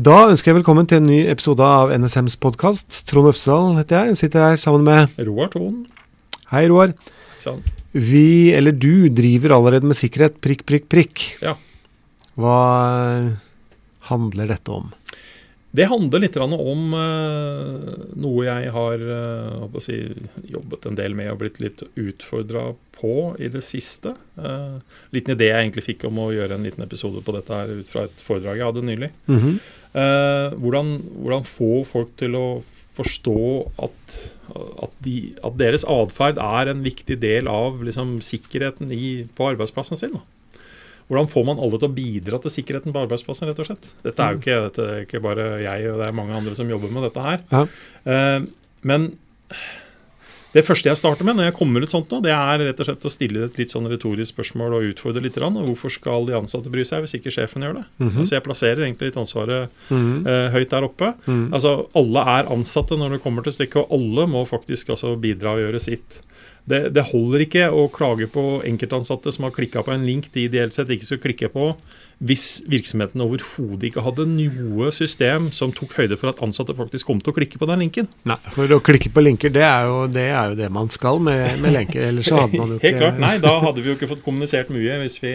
Da 0.00 0.30
ønsker 0.30 0.48
jeg 0.48 0.56
velkommen 0.60 0.86
til 0.88 0.96
en 1.00 1.08
ny 1.10 1.16
episode 1.28 1.60
av 1.66 1.90
NSMs 1.92 2.38
podkast. 2.40 3.02
Trond 3.10 3.28
Øvstedal 3.28 3.74
heter 3.76 3.98
jeg. 3.98 4.12
Jeg 4.12 4.18
sitter 4.20 4.44
her 4.46 4.60
sammen 4.62 4.86
med 4.86 5.18
Roar 5.26 5.50
Thon. 5.52 5.82
Hei, 6.54 6.62
Roar. 6.70 6.94
Sånn. 7.42 7.58
Vi, 7.92 8.54
eller 8.56 8.72
du, 8.72 9.10
driver 9.12 9.58
allerede 9.58 9.90
med 9.90 9.98
sikkerhet. 9.98 10.38
Prikk, 10.40 10.62
prikk, 10.70 10.86
prikk. 10.88 11.24
Ja. 11.44 11.52
Hva 12.40 12.56
handler 14.08 14.48
dette 14.54 14.78
om? 14.78 14.88
Det 15.70 15.86
handler 15.86 16.24
litt 16.24 16.36
om 16.40 16.94
uh, 16.98 17.90
noe 18.18 18.46
jeg 18.46 18.72
har 18.74 19.04
si, 19.82 19.98
jobbet 20.50 20.88
en 20.90 20.98
del 20.98 21.14
med 21.14 21.30
og 21.30 21.42
blitt 21.44 21.60
litt 21.62 21.84
utfordra 21.94 22.72
på 22.96 23.14
i 23.38 23.50
det 23.52 23.62
siste. 23.62 24.16
Uh, 24.34 24.82
liten 25.14 25.36
idé 25.36 25.52
jeg 25.52 25.68
egentlig 25.68 25.86
fikk 25.86 26.08
om 26.10 26.18
å 26.18 26.32
gjøre 26.34 26.58
en 26.58 26.66
liten 26.66 26.82
episode 26.82 27.22
på 27.22 27.36
dette 27.36 27.54
her 27.54 27.70
ut 27.70 27.92
fra 27.92 28.08
et 28.08 28.24
foredrag 28.24 28.58
jeg 28.58 28.70
hadde 28.72 28.88
nylig. 28.88 29.12
Mm 29.30 29.38
-hmm. 29.38 29.60
hvordan, 30.62 30.90
hvordan, 31.22 31.44
få 31.44 31.84
folk 31.84 32.10
til 32.16 32.34
å 32.34 32.62
forstå 32.94 33.70
at, 33.86 34.18
at, 34.84 34.92
de, 35.04 35.34
at 35.44 35.56
deres 35.58 35.84
atferd 35.84 36.38
er 36.38 36.70
en 36.70 36.84
viktig 36.84 37.16
del 37.22 37.48
av 37.48 37.82
liksom, 37.82 38.20
sikkerheten 38.20 38.92
i, 38.92 39.26
på 39.34 39.48
arbeidsplassen 39.52 39.96
sin. 39.96 40.18
Da. 40.18 40.22
Hvordan 41.10 41.26
får 41.26 41.46
man 41.48 41.58
alle 41.58 41.78
til 41.80 41.88
å 41.88 41.94
bidra 41.94 42.38
til 42.38 42.52
sikkerheten 42.54 42.94
på 42.94 43.02
arbeidsplassen, 43.02 43.50
rett 43.50 43.58
og 43.58 43.66
slett? 43.66 43.90
Dette 44.04 44.22
er 44.22 44.36
jo 44.36 44.38
ikke, 44.38 44.58
dette 44.68 44.84
er 44.86 45.04
ikke 45.08 45.22
bare 45.24 45.46
jeg, 45.58 45.88
og 45.90 45.98
det 45.98 46.06
er 46.06 46.14
mange 46.14 46.36
andre 46.38 46.54
som 46.54 46.70
jobber 46.70 46.92
med 46.94 47.08
dette 47.08 47.24
her. 47.24 47.40
Ja. 47.50 47.64
Uh, 48.06 48.44
men 48.86 49.08
det 50.54 50.64
første 50.66 50.88
jeg 50.88 50.98
starter 50.98 51.26
med 51.26 51.36
når 51.38 51.48
jeg 51.48 51.56
kommer 51.58 51.82
ut 51.82 51.92
sånt 51.92 52.10
nå, 52.10 52.18
det 52.24 52.32
er 52.34 52.62
rett 52.62 52.80
og 52.82 52.88
slett 52.88 53.04
å 53.06 53.12
stille 53.12 53.44
et 53.46 53.58
litt 53.58 53.70
sånn 53.70 53.86
retorisk 53.90 54.34
spørsmål 54.34 54.78
og 54.78 54.86
utfordre 54.88 55.22
litt. 55.22 55.38
Og 55.38 55.60
hvorfor 55.68 55.94
skal 55.94 56.26
de 56.26 56.34
ansatte 56.38 56.72
bry 56.72 56.82
seg 56.86 57.04
hvis 57.04 57.14
ikke 57.20 57.34
sjefen 57.34 57.66
gjør 57.66 57.80
det? 57.80 57.84
Mm 57.98 58.08
-hmm. 58.10 58.26
Så 58.26 58.34
Jeg 58.34 58.42
plasserer 58.42 58.82
egentlig 58.82 59.10
litt 59.10 59.16
ansvaret 59.16 59.70
mm 59.90 59.98
-hmm. 59.98 60.26
uh, 60.26 60.50
høyt 60.50 60.70
der 60.70 60.84
oppe. 60.84 61.14
Mhm. 61.26 61.54
Altså 61.54 61.86
Alle 61.94 62.20
er 62.20 62.50
ansatte 62.50 62.96
når 62.96 63.10
det 63.10 63.22
kommer 63.22 63.42
til 63.42 63.52
stykket, 63.52 63.76
og 63.76 63.92
alle 63.92 64.26
må 64.26 64.44
faktisk 64.44 64.88
altså 64.90 65.16
bidra 65.16 65.54
og 65.54 65.60
gjøre 65.60 65.80
sitt 65.80 66.22
det, 66.68 66.90
det, 66.94 67.06
holder 67.10 67.46
ikke 67.46 67.70
å 67.72 67.88
klage 67.92 68.28
på 68.30 68.60
enkeltansatte 68.68 69.32
som 69.34 69.46
har 69.46 69.54
klikka 69.56 69.84
på 69.86 69.94
en 69.94 70.06
link 70.06 70.30
de 70.34 70.46
ideelt 70.48 70.76
sett 70.76 70.90
ikke 70.92 71.06
skulle 71.06 71.24
klikke 71.24 71.50
på, 71.52 71.72
hvis 72.20 72.60
virksomheten 72.68 73.22
overhodet 73.24 73.88
ikke 73.88 74.02
hadde 74.04 74.26
noe 74.28 74.90
system 74.92 75.48
som 75.56 75.72
tok 75.72 75.94
høyde 75.96 76.18
for 76.20 76.28
at 76.28 76.42
ansatte 76.44 76.74
faktisk 76.76 77.08
kom 77.08 77.22
til 77.24 77.32
å 77.32 77.36
klikke 77.38 77.60
på 77.60 77.68
den 77.70 77.80
linken. 77.80 78.10
Nei, 78.28 78.36
for 78.52 78.68
å 78.76 78.80
klikke 78.84 79.08
på 79.14 79.24
linker, 79.24 79.52
det 79.54 79.64
er 79.64 79.88
jo 79.88 80.02
det, 80.12 80.26
er 80.28 80.52
jo 80.52 80.58
det 80.58 80.68
man 80.74 80.92
skal 80.92 81.22
med, 81.24 81.56
med, 81.62 81.72
lenker. 81.78 82.04
Ellers 82.10 82.28
så 82.28 82.42
hadde 82.42 82.60
man 82.60 82.74
jo 82.74 82.76
ikke 82.80 82.90
Helt 82.90 83.00
klart, 83.00 83.22
nei, 83.22 83.32
da 83.40 83.54
hadde 83.64 83.80
vi 83.80 83.92
jo 83.92 83.96
ikke 83.96 84.10
fått 84.10 84.24
kommunisert 84.26 84.72
mye 84.74 84.98
hvis 85.00 85.16
vi. 85.22 85.32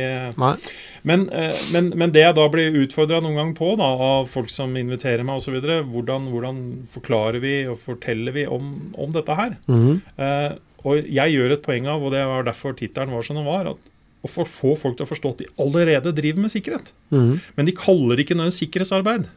Men, 1.05 1.25
eh, 1.33 1.57
men, 1.73 1.89
men, 1.97 2.13
det 2.13 2.21
jeg 2.21 2.37
da 2.37 2.45
blir 2.53 2.77
utfordra 2.83 3.23
noen 3.23 3.39
gang 3.41 3.55
på 3.57 3.71
da, 3.81 3.89
av 4.11 4.29
folk 4.29 4.53
som 4.53 4.77
inviterer 4.77 5.25
meg 5.25 5.41
osv., 5.41 5.57
hvordan, 5.89 6.29
hvordan 6.29 6.61
forklarer 6.93 7.41
vi 7.41 7.57
og 7.71 7.81
forteller 7.81 8.37
vi 8.37 8.45
om, 8.45 8.75
om 8.93 9.13
dette 9.15 9.41
her? 9.41 9.57
Mm 9.65 9.81
-hmm. 9.81 9.99
eh, 10.21 10.57
og 10.85 11.09
jeg 11.09 11.33
gjør 11.33 11.55
et 11.55 11.65
poeng 11.65 11.89
av, 11.89 12.03
og 12.05 12.13
det 12.13 12.21
var 12.29 12.45
derfor 12.45 12.75
tittelen 12.77 13.13
var 13.15 13.25
som 13.25 13.39
den 13.39 13.47
var, 13.47 13.71
at 13.73 13.91
å 14.25 14.29
få 14.31 14.73
folk 14.77 14.97
til 14.97 15.05
å 15.05 15.09
forstå 15.09 15.31
at 15.33 15.41
de 15.43 15.49
allerede 15.61 16.13
driver 16.17 16.45
med 16.45 16.53
sikkerhet. 16.53 16.91
Mm. 17.13 17.41
Men 17.57 17.67
de 17.67 17.73
kaller 17.77 18.17
det 18.17 18.25
ikke 18.25 18.37
noe 18.37 18.53
sikkerhetsarbeid. 18.53 19.27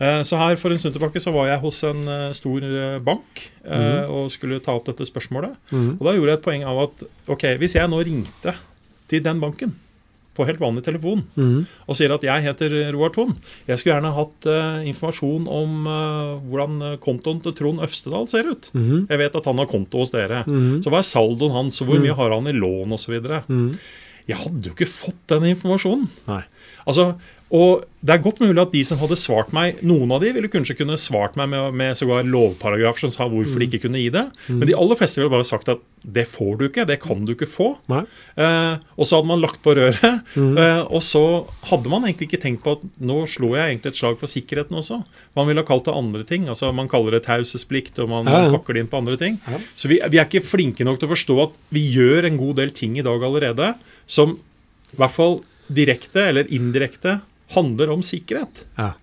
Eh, 0.00 0.22
så 0.24 0.38
her 0.40 0.56
For 0.56 0.72
en 0.72 0.80
stund 0.80 0.96
tilbake 0.96 1.20
så 1.20 1.32
var 1.34 1.50
jeg 1.50 1.60
hos 1.60 1.82
en 1.84 2.08
eh, 2.08 2.30
stor 2.36 2.64
eh, 2.64 2.96
bank 3.04 3.44
mm. 3.66 4.08
og 4.08 4.32
skulle 4.32 4.60
ta 4.64 4.74
opp 4.74 4.88
dette 4.88 5.06
spørsmålet. 5.06 5.54
Mm. 5.70 5.92
Og 5.98 6.02
Da 6.06 6.16
gjorde 6.16 6.32
jeg 6.32 6.40
et 6.40 6.48
poeng 6.48 6.66
av 6.66 6.82
at 6.86 7.06
ok, 7.30 7.46
hvis 7.60 7.76
jeg 7.76 7.92
nå 7.92 8.00
ringte 8.08 8.56
til 9.10 9.22
den 9.22 9.42
banken 9.42 9.76
på 10.36 10.46
helt 10.46 10.60
vanlig 10.62 10.84
telefon 10.86 11.24
mm. 11.34 11.64
og 11.90 11.96
sier 11.98 12.12
at 12.14 12.22
jeg 12.22 12.44
heter 12.44 12.74
Roar 12.94 13.10
Thon. 13.14 13.32
Jeg 13.66 13.80
skulle 13.80 13.96
gjerne 13.96 14.12
hatt 14.14 14.46
uh, 14.46 14.78
informasjon 14.88 15.48
om 15.50 15.88
uh, 15.90 16.36
hvordan 16.46 16.98
kontoen 17.02 17.40
til 17.42 17.56
Trond 17.58 17.82
Øvstedal 17.84 18.28
ser 18.30 18.46
ut. 18.48 18.70
Mm. 18.72 19.08
Jeg 19.10 19.18
vet 19.24 19.36
at 19.40 19.48
han 19.50 19.58
har 19.58 19.68
konto 19.70 20.04
hos 20.04 20.14
dere. 20.14 20.44
Mm. 20.46 20.78
Så 20.84 20.92
hva 20.92 21.02
er 21.02 21.08
saldoen 21.10 21.56
hans, 21.56 21.80
og 21.82 21.90
hvor 21.90 21.98
Mhm. 21.98 22.06
mye 22.06 22.16
har 22.20 22.30
han 22.36 22.46
i 22.46 22.54
lån 22.56 22.94
osv.? 22.94 23.18
Mm. 23.50 23.74
Jeg 24.30 24.36
hadde 24.38 24.70
jo 24.70 24.76
ikke 24.76 24.86
fått 24.86 25.26
den 25.34 25.48
informasjonen. 25.50 26.06
Nei. 26.30 26.42
Altså, 26.86 27.14
og 27.50 27.82
det 28.00 28.14
er 28.14 28.22
godt 28.24 28.38
mulig 28.40 28.60
at 28.62 28.70
de 28.72 28.80
som 28.86 29.00
hadde 29.00 29.16
svart 29.18 29.50
meg, 29.52 29.80
noen 29.84 30.12
av 30.14 30.22
de 30.22 30.30
ville 30.32 30.48
kanskje 30.48 30.76
kunne 30.78 30.94
svart 30.96 31.34
meg 31.36 31.50
med, 31.52 31.74
med 31.76 31.96
sågar 31.98 32.22
lovparagraf 32.24 33.00
som 33.02 33.10
sa 33.12 33.26
hvorfor 33.28 33.58
de 33.60 33.66
ikke 33.66 33.82
kunne 33.88 33.98
gi 34.00 34.06
det. 34.14 34.22
Men 34.48 34.62
de 34.70 34.76
aller 34.78 34.96
fleste 34.96 35.18
ville 35.20 35.32
bare 35.32 35.44
sagt 35.48 35.68
at 35.68 35.82
det 36.00 36.24
får 36.30 36.54
du 36.60 36.64
ikke, 36.68 36.86
det 36.88 36.96
kan 37.02 37.26
du 37.26 37.34
ikke 37.34 37.48
få. 37.50 37.72
Eh, 37.90 38.76
og 38.96 39.04
så 39.04 39.18
hadde 39.18 39.28
man 39.28 39.42
lagt 39.42 39.58
på 39.66 39.74
røret. 39.76 40.22
Mm. 40.38 40.54
Eh, 40.62 40.80
og 40.94 41.02
så 41.04 41.24
hadde 41.68 41.90
man 41.92 42.06
egentlig 42.06 42.30
ikke 42.30 42.40
tenkt 42.46 42.62
på 42.64 42.76
at 42.78 42.86
nå 43.04 43.18
slo 43.28 43.50
jeg 43.58 43.74
egentlig 43.74 43.92
et 43.92 44.00
slag 44.00 44.16
for 44.22 44.30
sikkerheten 44.30 44.78
også. 44.80 45.02
Man 45.36 45.50
ville 45.50 45.60
ha 45.60 45.68
kalt 45.68 45.90
det 45.90 45.96
andre 45.98 46.24
ting. 46.30 46.46
altså 46.48 46.70
Man 46.72 46.88
kaller 46.88 47.18
det 47.18 47.24
taushetsplikt, 47.26 47.98
og 48.00 48.08
man 48.14 48.30
Ja, 48.30 48.46
ja. 48.46 48.54
pakker 48.54 48.78
det 48.78 48.86
inn 48.86 48.92
på 48.94 49.02
andre 49.02 49.18
ting. 49.20 49.40
Ja. 49.50 49.58
Så 49.74 49.90
vi, 49.90 49.98
vi 50.08 50.22
er 50.22 50.30
ikke 50.30 50.46
flinke 50.46 50.86
nok 50.88 51.02
til 51.02 51.10
å 51.10 51.14
forstå 51.16 51.40
at 51.50 51.58
vi 51.74 51.84
gjør 51.98 52.30
en 52.30 52.38
god 52.40 52.62
del 52.62 52.70
ting 52.72 52.96
i 52.96 53.04
dag 53.04 53.20
allerede 53.26 53.74
som 54.06 54.38
i 54.94 54.96
hvert 55.02 55.18
fall 55.18 55.42
direkte 55.70 56.22
eller 56.30 56.48
indirekte 56.50 57.20
handler 57.54 57.94
om 57.94 58.02
sikkerhet. 58.06 58.64
Ja. 58.78 58.94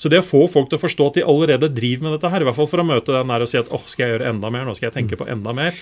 Så 0.00 0.10
det 0.10 0.18
å 0.18 0.26
få 0.26 0.40
folk 0.50 0.70
til 0.70 0.78
å 0.78 0.82
forstå 0.82 1.06
at 1.06 1.18
de 1.18 1.22
allerede 1.28 1.68
driver 1.70 2.08
med 2.08 2.16
dette 2.16 2.30
her, 2.32 2.42
i 2.42 2.46
hvert 2.48 2.56
fall 2.58 2.68
for 2.70 2.82
å 2.82 2.86
møte 2.86 3.14
den 3.14 3.30
der 3.30 3.44
og 3.44 3.50
si 3.50 3.58
at 3.60 3.68
åh, 3.74 3.84
skal 3.90 4.04
jeg 4.04 4.14
gjøre 4.16 4.30
enda 4.32 4.50
mer, 4.50 4.64
nå 4.66 4.74
skal 4.74 4.88
jeg 4.88 4.96
tenke 4.96 5.18
på 5.20 5.28
enda 5.30 5.54
mer. 5.54 5.76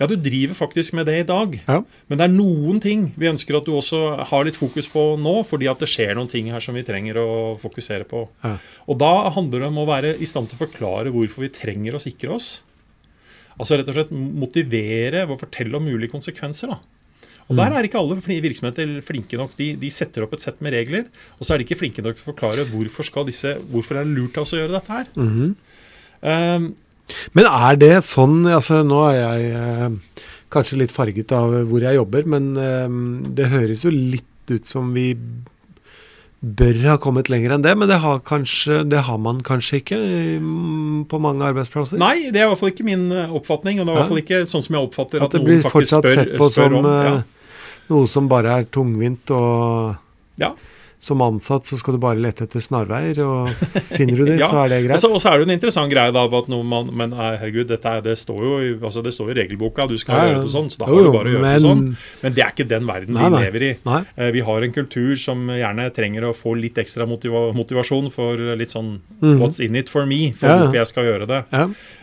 Ja, 0.00 0.08
du 0.10 0.16
driver 0.20 0.58
faktisk 0.58 0.96
med 0.98 1.08
det 1.08 1.16
i 1.22 1.26
dag. 1.28 1.56
Ja. 1.64 1.78
Men 2.10 2.20
det 2.20 2.26
er 2.26 2.34
noen 2.34 2.82
ting 2.84 3.06
vi 3.16 3.30
ønsker 3.30 3.56
at 3.56 3.68
du 3.68 3.72
også 3.76 4.02
har 4.28 4.44
litt 4.44 4.58
fokus 4.60 4.88
på 4.92 5.06
nå, 5.20 5.38
fordi 5.48 5.70
at 5.70 5.80
det 5.80 5.88
skjer 5.90 6.12
noen 6.18 6.28
ting 6.28 6.50
her 6.52 6.64
som 6.64 6.76
vi 6.76 6.84
trenger 6.84 7.22
å 7.22 7.28
fokusere 7.62 8.04
på. 8.10 8.26
Ja. 8.44 8.58
Og 8.84 9.00
da 9.00 9.12
handler 9.34 9.64
det 9.64 9.72
om 9.72 9.80
å 9.80 9.88
være 9.88 10.12
i 10.20 10.28
stand 10.28 10.50
til 10.50 10.60
å 10.60 10.64
forklare 10.66 11.14
hvorfor 11.14 11.46
vi 11.46 11.52
trenger 11.54 11.96
å 11.96 12.02
sikre 12.02 12.36
oss. 12.36 12.58
Altså 13.54 13.78
rett 13.78 13.88
og 13.88 13.96
slett 13.96 14.12
motivere 14.12 15.24
ved 15.24 15.36
å 15.36 15.40
fortelle 15.40 15.78
om 15.78 15.88
mulige 15.88 16.12
konsekvenser. 16.12 16.74
da. 16.74 17.03
Og 17.48 17.58
Der 17.58 17.74
er 17.76 17.84
ikke 17.84 18.00
alle 18.00 18.16
virksomheter 18.24 18.94
flinke 19.04 19.36
nok. 19.36 19.52
De, 19.58 19.74
de 19.76 19.90
setter 19.92 20.24
opp 20.24 20.32
et 20.36 20.44
sett 20.44 20.62
med 20.64 20.72
regler, 20.72 21.10
og 21.38 21.44
så 21.44 21.54
er 21.54 21.60
de 21.60 21.66
ikke 21.66 21.80
flinke 21.82 22.04
nok 22.04 22.16
til 22.16 22.24
å 22.24 22.30
forklare 22.32 22.64
hvorfor, 22.70 23.04
skal 23.04 23.26
disse, 23.28 23.56
hvorfor 23.72 24.00
er 24.00 24.06
det 24.06 24.16
lurt 24.16 24.38
av 24.40 24.46
oss 24.46 24.54
å 24.56 24.60
gjøre 24.62 24.78
dette 24.78 24.96
her. 24.96 25.10
Mhm. 25.18 25.54
Um, 26.24 26.70
Men 27.36 27.44
er 27.50 27.76
det 27.76 27.96
sånn 28.08 28.46
altså 28.48 28.78
Nå 28.80 29.02
er 29.10 29.16
jeg 29.18 29.48
eh, 29.52 30.22
kanskje 30.54 30.78
litt 30.80 30.94
farget 30.94 31.34
av 31.36 31.52
hvor 31.68 31.84
jeg 31.84 31.98
jobber, 31.98 32.24
men 32.32 32.46
eh, 32.56 32.94
det 33.36 33.50
høres 33.52 33.84
jo 33.84 33.92
litt 33.92 34.24
ut 34.48 34.64
som 34.68 34.88
vi 34.96 35.10
bør 36.44 36.78
ha 36.84 36.96
kommet 37.00 37.30
lenger 37.32 37.54
enn 37.54 37.64
det, 37.64 37.72
men 37.78 37.88
det 37.88 37.96
har, 38.02 38.18
kanskje, 38.26 38.82
det 38.90 39.04
har 39.06 39.20
man 39.22 39.40
kanskje 39.44 39.80
ikke 39.80 39.98
mm, 40.42 41.04
på 41.10 41.20
mange 41.22 41.46
arbeidsplasser? 41.46 42.00
nei, 42.00 42.28
det 42.34 42.42
er 42.42 42.48
i 42.48 42.50
hvert 42.52 42.60
fall 42.60 42.72
ikke 42.74 42.86
min 42.86 43.06
eh, 43.14 43.32
oppfatning. 43.38 43.80
Og 43.80 43.86
det 43.86 43.92
er 43.92 43.96
i 43.96 44.00
hvert 44.00 44.12
fall 44.12 44.22
ikke 44.24 44.42
sånn 44.50 44.66
som 44.66 44.76
jeg 44.76 44.88
oppfatter 44.90 45.24
At 45.24 45.30
at, 45.30 45.38
det 45.38 45.42
blir 45.46 45.60
noen 45.60 45.66
faktisk 45.66 45.96
fortsatt 45.96 46.04
spør, 46.04 46.20
sett 46.20 46.36
på 46.40 46.50
som. 46.52 46.78
Ja. 46.84 47.14
eh, 47.14 47.50
noe 47.92 48.10
som 48.10 48.28
bare 48.30 48.58
er 48.60 48.70
tungvint, 48.72 49.32
og 49.34 50.40
Ja. 50.40 50.54
Som 51.04 51.20
ansatt 51.20 51.68
så 51.68 51.76
skal 51.76 51.94
du 51.96 52.00
bare 52.00 52.16
lete 52.24 52.46
etter 52.46 52.62
snarveier, 52.64 53.18
og 53.20 53.50
finner 53.92 54.16
du 54.16 54.24
det, 54.24 54.38
Ja, 54.42 54.48
så 54.48 54.62
er 54.64 54.70
det 54.72 54.78
Og 54.80 54.86
greit. 54.88 55.02
så, 55.02 55.10
og 55.12 55.20
så 55.20 55.28
er 55.30 55.36
det 55.36 55.44
jo 55.44 55.48
en 55.50 55.54
interessant 55.58 55.92
greie 55.92 56.14
da, 56.16 56.22
at 56.38 56.48
noe 56.48 56.64
man, 56.64 56.88
men 56.96 57.12
eh, 57.12 57.34
herregud, 57.42 57.74
er, 57.76 58.00
det, 58.06 58.14
står 58.20 58.40
jo, 58.46 58.52
i- 58.64 58.72
altså, 58.80 59.02
det 59.04 59.12
står 59.12 59.30
i 59.34 59.36
regelboka, 59.42 59.86
du 59.90 59.98
skal 60.00 60.16
Ja, 60.16 60.24
ja. 60.24 60.32
gjøre 60.32 60.42
det 60.48 60.52
sånn, 60.54 60.70
så 60.72 60.80
da 60.80 60.88
har 60.88 60.96
jo, 60.96 61.04
du 61.04 61.12
bare 61.18 61.28
å 61.28 61.34
gjøre 61.36 61.44
men- 61.44 61.54
det 61.60 61.64
sånn. 61.66 61.84
Men 62.24 62.36
det 62.38 62.44
er 62.46 62.50
ikke 62.56 62.68
den 62.72 62.88
verden 62.88 63.14
Nei, 63.20 63.28
vi 63.36 63.42
lever 63.44 63.66
i. 63.68 63.72
Nei. 63.84 64.00
Eh, 64.16 64.30
Vi 64.38 64.40
har 64.48 64.62
en 64.68 64.72
kultur 64.80 65.14
som 65.20 65.46
gjerne 65.52 65.88
trenger 65.94 66.28
å 66.30 66.34
få 66.34 66.56
litt 66.58 66.80
ekstra 66.80 67.06
motiva 67.06 67.44
motivasjon 67.54 68.10
for 68.10 68.40
litt 68.56 68.72
sånn 68.72 68.94
mm. 69.20 69.38
what's 69.44 69.60
in 69.60 69.76
it 69.76 69.88
for 69.92 70.06
me, 70.06 70.30
for 70.32 70.48
hvorfor 70.48 70.80
jeg 70.80 70.86
skal 70.94 71.04
gjøre 71.12 71.26
det. 71.30 71.42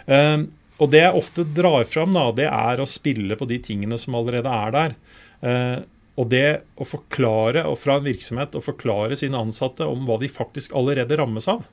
Eh, 0.08 0.38
og 0.82 0.90
det 0.94 1.02
jeg 1.04 1.14
ofte 1.18 1.44
drar 1.54 1.84
fram, 1.86 2.14
da, 2.14 2.28
det 2.34 2.48
er 2.50 2.80
å 2.82 2.88
spille 2.90 3.36
på 3.38 3.46
de 3.50 3.58
tingene 3.62 3.98
som 4.02 4.16
allerede 4.18 4.50
er 4.50 4.72
der. 4.78 4.96
Eh, 5.42 5.80
og 6.20 6.28
det 6.32 6.62
å 6.76 6.88
forklare, 6.88 7.64
og 7.70 7.78
fra 7.80 7.98
en 8.00 8.08
virksomhet, 8.08 8.56
å 8.58 8.64
forklare 8.64 9.16
sine 9.20 9.40
ansatte 9.40 9.88
om 9.88 10.04
hva 10.08 10.20
de 10.22 10.30
faktisk 10.32 10.74
allerede 10.76 11.18
rammes 11.20 11.48
av. 11.52 11.64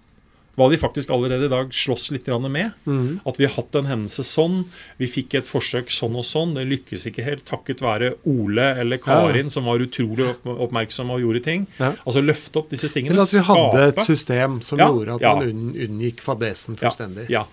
Hva 0.59 0.67
de 0.73 0.79
faktisk 0.81 1.11
allerede 1.15 1.47
i 1.47 1.51
dag 1.53 1.71
slåss 1.75 2.09
litt 2.11 2.27
med. 2.51 2.73
Mm. 2.85 3.21
At 3.27 3.37
vi 3.39 3.47
har 3.47 3.55
hatt 3.55 3.77
en 3.79 3.87
hendelse 3.87 4.25
sånn, 4.27 4.65
vi 4.99 5.07
fikk 5.07 5.37
et 5.39 5.47
forsøk 5.47 5.91
sånn 5.95 6.17
og 6.19 6.27
sånn. 6.27 6.57
Det 6.57 6.65
lykkes 6.67 7.07
ikke 7.07 7.23
helt 7.23 7.45
takket 7.47 7.83
være 7.85 8.17
Ole 8.27 8.73
eller 8.81 8.99
Karin, 8.99 9.51
som 9.55 9.71
var 9.71 9.79
utrolig 9.85 10.27
oppmerksom 10.43 11.13
og 11.15 11.23
gjorde 11.23 11.45
ting. 11.47 11.69
Ja. 11.79 11.93
Altså 12.03 12.25
løfte 12.25 12.59
opp 12.59 12.75
disse 12.75 12.91
tingene. 12.91 13.15
Eller 13.15 13.29
at 13.29 13.37
vi 13.37 13.45
hadde 13.53 13.85
et 13.93 14.03
system 14.07 14.59
som 14.67 14.83
Ja, 14.83 14.91
gjorde 14.91 15.21
at 15.21 15.27
ja. 15.29 15.37
man 15.39 15.77
unngikk 15.79 16.25
fadesen 16.27 16.79
fullstendig. 16.81 17.29
Ja. 17.31 17.47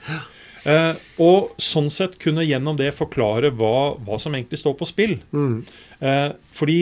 Eh, 0.66 0.94
og 1.22 1.56
sånn 1.62 1.92
sett 1.94 2.18
kunne 2.22 2.46
gjennom 2.46 2.78
det 2.80 2.92
forklare 2.98 3.52
hva, 3.54 3.96
hva 4.02 4.18
som 4.22 4.34
egentlig 4.34 4.62
står 4.64 4.78
på 4.80 4.88
spill. 4.90 5.20
Mm. 5.36 5.60
Eh, 6.02 6.30
fordi 6.58 6.80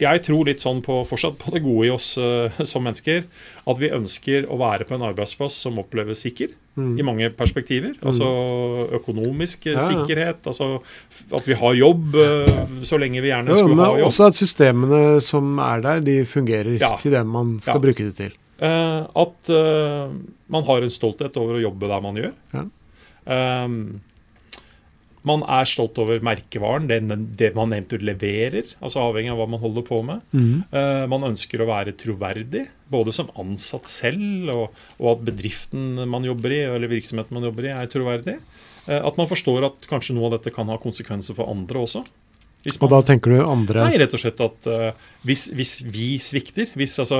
jeg 0.00 0.22
tror 0.24 0.46
litt 0.48 0.62
sånn 0.62 0.78
på, 0.80 1.02
fortsatt 1.04 1.36
på 1.40 1.52
det 1.52 1.60
gode 1.60 1.86
i 1.86 1.92
oss 1.92 2.14
eh, 2.20 2.56
som 2.70 2.84
mennesker. 2.86 3.26
At 3.68 3.80
vi 3.80 3.90
ønsker 3.92 4.46
å 4.48 4.56
være 4.60 4.86
på 4.88 4.96
en 4.96 5.04
arbeidsplass 5.10 5.58
som 5.66 5.78
oppleves 5.82 6.22
sikker. 6.24 6.54
mm. 6.80 6.94
I 6.96 7.04
mange 7.04 7.28
perspektiver. 7.36 7.92
Altså 8.00 8.26
økonomisk 8.96 9.66
eh, 9.68 9.76
Ja, 9.76 9.84
ja. 9.84 9.86
sikkerhet. 9.90 10.48
Altså 10.48 10.80
at 11.36 11.46
vi 11.48 11.58
har 11.60 11.76
jobb 11.76 12.16
eh, 12.16 12.64
så 12.88 12.98
lenge 13.00 13.20
vi 13.20 13.28
gjerne 13.28 13.52
ja, 13.52 13.60
skulle 13.60 13.76
ha 13.84 13.98
jobb. 14.00 14.08
også 14.08 14.30
at 14.30 14.40
systemene 14.40 15.20
som 15.24 15.52
er 15.60 15.84
der, 15.84 16.00
de 16.06 16.18
fungerer 16.24 16.80
til 17.02 17.12
det 17.12 17.24
man 17.28 17.58
skal 17.60 17.82
bruke 17.84 18.08
det 18.08 18.16
til. 18.16 18.36
Eh, 18.60 19.00
at 19.04 19.52
man 20.50 20.64
har 20.66 20.82
en 20.84 20.92
stolthet 20.92 21.36
over 21.40 21.60
å 21.60 21.64
jobbe 21.68 21.88
der 21.92 22.02
man 22.08 22.16
gjør. 22.24 22.32
Ja. 22.56 22.64
Eh, 23.30 23.68
man 25.26 25.42
er 25.44 25.68
stolt 25.68 25.98
over 26.00 26.22
merkevaren, 26.24 26.86
det, 26.88 27.00
det 27.38 27.50
man 27.56 27.74
eventuelt 27.76 28.06
leverer, 28.08 28.70
altså 28.80 29.02
avhengig 29.04 29.32
av 29.34 29.40
hva 29.42 29.48
man 29.52 29.60
holder 29.60 29.84
på 29.84 30.00
med. 30.06 30.22
Mm. 30.32 30.62
Uh, 30.72 31.04
man 31.12 31.26
ønsker 31.28 31.60
å 31.60 31.68
være 31.68 31.96
troverdig, 32.00 32.64
både 32.92 33.12
som 33.14 33.32
ansatt 33.40 33.88
selv, 33.90 34.48
og, 34.54 34.78
og 34.96 35.10
at 35.14 35.26
bedriften 35.28 36.06
man 36.08 36.24
jobber 36.24 36.56
i, 36.56 36.62
eller 36.70 36.92
virksomheten 36.92 37.36
man 37.36 37.44
jobber 37.50 37.68
i, 37.68 37.74
er 37.74 37.92
troverdig. 37.92 38.38
Uh, 38.86 38.96
at 39.02 39.20
man 39.20 39.28
forstår 39.28 39.68
at 39.68 39.90
kanskje 39.90 40.16
noe 40.16 40.30
av 40.30 40.38
dette 40.38 40.54
kan 40.56 40.72
ha 40.72 40.80
konsekvenser 40.80 41.36
for 41.36 41.52
andre 41.52 41.84
også. 41.84 42.04
Hvis 42.64 42.76
Og 42.80 42.90
da 42.92 43.00
tenker 43.06 43.32
du 43.32 43.38
andre 43.40 43.86
Nei, 43.86 43.98
rett 44.02 44.12
og 44.16 44.20
slett 44.20 44.40
at 44.44 44.68
uh, 44.68 44.90
hvis, 45.26 45.46
hvis 45.56 45.74
vi 45.88 46.10
svikter 46.20 46.72
hvis, 46.76 46.98
altså, 47.00 47.18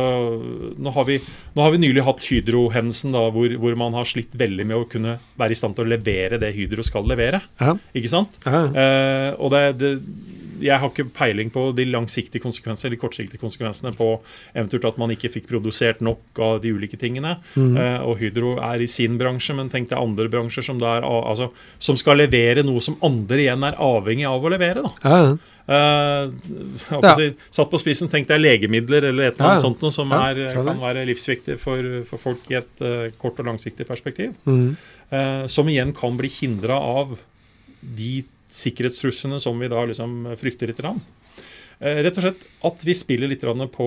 nå, 0.76 0.92
har 0.92 1.06
vi, 1.08 1.16
nå 1.56 1.64
har 1.64 1.72
vi 1.72 1.80
nylig 1.80 2.04
hatt 2.04 2.26
Hydro-hendelsen 2.28 3.16
hvor, 3.16 3.54
hvor 3.62 3.78
man 3.80 3.96
har 3.96 4.08
slitt 4.08 4.36
veldig 4.40 4.66
med 4.68 4.76
å 4.76 4.88
kunne 4.90 5.16
være 5.40 5.56
i 5.56 5.60
stand 5.60 5.78
til 5.78 5.88
å 5.88 5.92
levere 5.94 6.40
det 6.40 6.52
Hydro 6.56 6.84
skal 6.86 7.08
levere. 7.08 7.40
Ja. 7.60 7.74
Ikke 7.96 8.12
sant? 8.12 8.36
Ja. 8.44 8.66
Uh, 8.68 9.30
og 9.40 9.54
det, 9.54 9.64
det, 9.80 9.94
jeg 10.60 10.80
har 10.80 10.90
ikke 10.90 11.08
peiling 11.16 11.50
på 11.52 11.66
de 11.76 11.86
langsiktige 11.90 12.42
konsekvensene 12.42 12.90
eller 12.90 13.00
kortsiktige 13.02 13.40
konsekvensene 13.42 13.92
på 13.96 14.10
eventuelt 14.54 14.88
at 14.90 15.00
man 15.00 15.14
ikke 15.14 15.32
fikk 15.32 15.48
produsert 15.50 16.02
nok 16.04 16.40
av 16.42 16.60
de 16.64 16.72
ulike 16.76 16.98
tingene. 17.00 17.36
Mm. 17.54 17.76
Eh, 17.76 18.00
og 18.06 18.20
Hydro 18.20 18.56
er 18.64 18.84
i 18.84 18.90
sin 18.90 19.18
bransje, 19.20 19.56
men 19.56 19.70
tenk 19.72 19.90
deg 19.90 20.00
andre 20.00 20.28
bransjer 20.32 20.66
som, 20.66 20.80
da 20.82 20.98
er, 20.98 21.06
altså, 21.06 21.50
som 21.82 21.98
skal 22.00 22.20
levere 22.22 22.64
noe 22.66 22.82
som 22.84 22.98
andre 23.06 23.44
igjen 23.46 23.66
er 23.66 23.78
avhengig 23.80 24.28
av 24.28 24.44
å 24.44 24.52
levere. 24.52 24.84
da. 24.86 24.94
Ja, 25.04 25.22
ja. 25.24 25.32
På 25.70 26.98
Ja. 27.04 27.14
si, 27.14 27.28
satt 27.54 27.70
på 27.70 27.78
spissen, 27.78 28.08
tenk 28.10 28.26
deg 28.26 28.40
legemidler 28.40 29.04
eller 29.10 29.28
et 29.28 29.36
eller 29.36 29.52
annet 29.52 29.60
ja. 29.60 29.66
sånt 29.68 29.82
noe 29.84 29.94
som 29.94 30.10
er, 30.16 30.40
kan 30.56 30.80
være 30.80 31.04
livsviktig 31.06 31.58
for, 31.62 32.02
for 32.08 32.18
folk 32.18 32.50
i 32.50 32.58
et 32.58 32.82
uh, 32.82 33.06
kort 33.20 33.38
og 33.38 33.46
langsiktig 33.46 33.86
perspektiv. 33.86 34.34
Mm. 34.50 34.74
Uh, 35.12 35.46
som 35.46 35.68
igjen 35.70 35.92
kan 35.94 36.18
bli 36.18 36.30
hindra 36.40 36.74
av 36.74 37.14
de 37.80 38.24
sikkerhetstruslene 38.54 39.40
som 39.42 39.58
vi 39.60 39.70
da 39.70 39.84
liksom 39.88 40.24
frykter 40.40 40.70
litt. 40.70 40.84
Eh, 41.80 42.02
rett 42.04 42.18
og 42.20 42.24
slett 42.26 42.42
at 42.68 42.82
vi 42.84 42.92
spiller 42.94 43.30
litt 43.30 43.40
på 43.72 43.86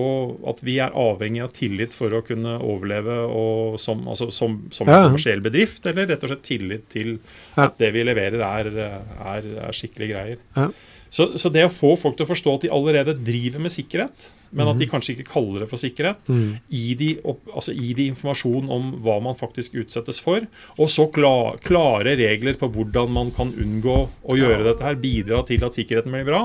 at 0.50 0.62
vi 0.66 0.80
er 0.82 0.90
avhengig 0.98 1.44
av 1.44 1.52
tillit 1.54 1.94
for 1.94 2.10
å 2.10 2.24
kunne 2.26 2.56
overleve 2.58 3.20
og 3.28 3.78
som, 3.78 4.02
altså 4.08 4.32
som, 4.34 4.64
som 4.74 4.88
Ja. 4.88 4.96
en 5.04 5.12
kommersiell 5.12 5.40
bedrift, 5.44 5.86
eller 5.86 6.08
rett 6.10 6.24
og 6.24 6.32
slett 6.32 6.42
tillit 6.42 6.88
til 6.90 7.18
at 7.54 7.78
det 7.78 7.92
vi 7.94 8.02
leverer, 8.02 8.40
er, 8.42 8.72
er, 9.36 9.46
er 9.68 9.72
skikkelige 9.72 10.10
greier. 10.10 10.42
Ja. 10.56 10.70
Så, 11.14 11.28
så 11.38 11.50
det 11.54 11.62
å 11.68 11.70
få 11.70 11.92
folk 12.00 12.16
til 12.18 12.26
å 12.26 12.30
forstå 12.32 12.54
at 12.56 12.64
de 12.64 12.70
allerede 12.74 13.12
driver 13.22 13.62
med 13.62 13.70
sikkerhet, 13.70 14.24
men 14.50 14.66
Mhm. 14.66 14.70
at 14.72 14.78
de 14.80 14.86
kanskje 14.90 15.12
ikke 15.14 15.28
kaller 15.30 15.62
det 15.62 15.68
for 15.70 15.78
sikkerhet, 15.78 16.26
mm. 16.26 16.48
gi 16.70 16.94
de, 16.98 17.08
altså 17.54 17.74
gi 17.74 17.92
de 17.94 18.08
informasjon 18.10 18.66
om 18.70 18.88
hva 19.04 19.20
man 19.22 19.38
faktisk 19.38 19.76
utsettes 19.78 20.18
for, 20.22 20.46
og 20.78 20.90
så 20.90 21.06
klar, 21.14 21.58
klare 21.62 22.16
regler 22.18 22.58
på 22.58 22.66
hvordan 22.74 23.10
man 23.14 23.30
kan 23.34 23.52
unngå 23.54 23.96
å 24.26 24.38
gjøre 24.38 24.66
dette 24.66 24.82
her, 24.86 24.98
bidra 24.98 25.44
til 25.46 25.62
at 25.66 25.78
sikkerheten 25.78 26.10
blir 26.14 26.26
bra, 26.26 26.42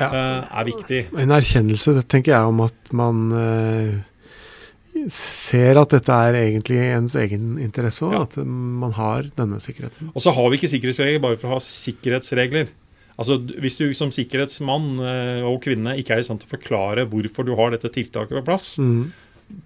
Ja. 0.00 0.08
eh, 0.12 0.60
er 0.60 0.64
viktig. 0.68 1.02
En 1.16 1.32
erkjennelse, 1.36 1.94
det 2.00 2.08
tenker 2.08 2.32
jeg, 2.36 2.48
om 2.54 2.60
at 2.60 2.92
man 2.92 3.20
eh, 3.32 5.08
ser 5.12 5.76
at 5.80 5.92
dette 5.92 6.08
er 6.12 6.34
egentlig 6.40 6.78
ens 6.80 7.14
egen 7.20 7.58
interesse 7.62 8.00
òg. 8.06 8.12
Ja. 8.16 8.22
At 8.24 8.36
man 8.46 8.92
har 8.96 9.28
denne 9.36 9.60
sikkerheten. 9.60 10.10
Og 10.14 10.22
så 10.24 10.32
har 10.34 10.48
vi 10.50 10.56
ikke 10.58 10.72
sikkerhetsregler 10.72 11.20
bare 11.22 11.36
for 11.40 11.48
å 11.50 11.56
ha 11.56 11.62
sikkerhetsregler. 11.64 12.68
Altså, 13.16 13.38
Hvis 13.40 13.78
du 13.80 13.86
som 13.96 14.10
sikkerhetsmann 14.12 14.98
eh, 15.00 15.44
og 15.46 15.62
-kvinne 15.64 15.96
ikke 15.96 16.14
er 16.14 16.20
i 16.20 16.26
stand 16.26 16.42
til 16.42 16.50
å 16.50 16.56
forklare 16.56 17.06
hvorfor 17.08 17.46
du 17.46 17.54
har 17.56 17.70
dette 17.72 17.88
tiltaket 17.88 18.36
på 18.36 18.44
plass, 18.44 18.78
mm. 18.78 19.12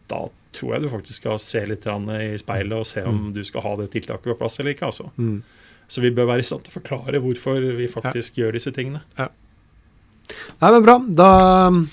da 0.08 0.28
tror 0.52 0.74
jeg 0.74 0.82
du 0.82 0.90
faktisk 0.90 1.22
skal 1.22 1.38
se 1.38 1.64
litt 1.66 1.86
i 1.86 2.38
speilet 2.38 2.78
og 2.78 2.86
se 2.86 3.02
om 3.06 3.32
du 3.34 3.42
skal 3.44 3.62
ha 3.62 3.76
det 3.76 3.90
tiltaket 3.90 4.32
på 4.32 4.38
plass 4.38 4.60
eller 4.60 4.74
ikke. 4.74 4.86
altså. 4.86 5.10
Mm. 5.16 5.42
Så 5.88 6.00
vi 6.00 6.10
bør 6.14 6.26
være 6.30 6.44
i 6.44 6.46
stand 6.46 6.62
til 6.62 6.70
å 6.70 6.78
forklare 6.78 7.22
hvorfor 7.22 7.58
vi 7.76 7.88
faktisk 7.90 8.38
gjør 8.38 8.52
disse 8.58 8.70
tingene. 8.70 9.02
Nei, 9.18 10.70
men 10.70 10.84
bra. 10.86 10.98
Da 11.02 11.30
um, 11.66 11.88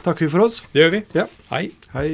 takker 0.00 0.26
vi 0.26 0.32
for 0.32 0.46
oss. 0.46 0.62
Det 0.72 0.84
gjør 0.84 0.96
vi. 0.96 1.04
Ja. 1.18 1.28
Hei. 1.50 1.66
Hei. 1.92 2.08